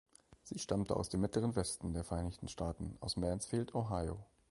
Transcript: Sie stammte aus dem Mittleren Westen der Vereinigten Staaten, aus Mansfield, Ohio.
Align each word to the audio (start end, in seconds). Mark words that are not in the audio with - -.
Sie 0.41 0.57
stammte 0.57 0.95
aus 0.95 1.09
dem 1.09 1.21
Mittleren 1.21 1.55
Westen 1.55 1.93
der 1.93 2.03
Vereinigten 2.03 2.47
Staaten, 2.47 2.97
aus 3.01 3.17
Mansfield, 3.17 3.75
Ohio. 3.75 4.17